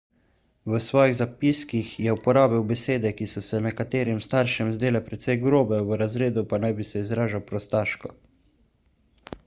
v 0.65 0.73
svojih 0.85 1.15
zapiskih 1.17 1.91
je 2.05 2.15
uporabil 2.15 2.63
besede 2.71 3.11
ki 3.19 3.27
so 3.33 3.43
se 3.49 3.59
nekaterim 3.65 4.21
staršem 4.27 4.71
zdele 4.77 5.01
precej 5.09 5.39
grobe 5.43 5.79
v 5.89 5.99
razredu 6.03 6.45
pa 6.53 6.61
naj 6.63 6.73
bi 6.79 6.87
se 6.93 7.03
izražal 7.05 7.45
prostaško 7.51 8.15